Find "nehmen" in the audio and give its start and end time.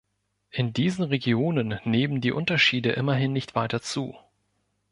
1.83-2.21